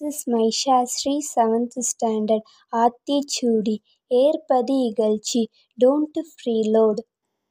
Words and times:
This 0.00 0.16
is 0.16 0.26
my 0.28 0.38
Maishasri, 0.38 1.20
7th 1.20 1.74
standard. 1.82 2.42
Aathichudi 2.72 3.74
ஏற்பது 4.10 4.76
Don't 5.78 6.16
ஃப்ரீலோட் 6.30 7.02